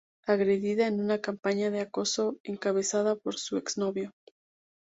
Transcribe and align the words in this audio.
agredida 0.25 0.87
en 0.87 0.99
una 0.99 1.21
campaña 1.21 1.69
de 1.69 1.81
acoso 1.81 2.39
encabezada 2.41 3.15
por 3.15 3.37
su 3.37 3.57
exnovio 3.57 4.11